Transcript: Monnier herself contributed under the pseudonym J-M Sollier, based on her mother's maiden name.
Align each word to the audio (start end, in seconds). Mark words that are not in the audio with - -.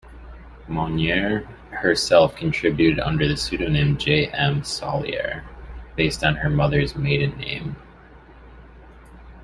Monnier 0.67 1.41
herself 1.69 2.35
contributed 2.35 2.97
under 2.99 3.27
the 3.27 3.37
pseudonym 3.37 3.97
J-M 3.99 4.63
Sollier, 4.63 5.43
based 5.95 6.23
on 6.23 6.37
her 6.37 6.49
mother's 6.49 6.95
maiden 6.95 7.37
name. 7.37 7.75